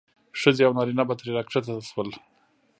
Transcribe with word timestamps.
ښځې 0.41 0.63
او 0.67 0.73
نارینه 0.77 1.03
به 1.07 1.13
ترې 1.19 1.31
راښکته 1.37 1.73
شول. 1.89 2.09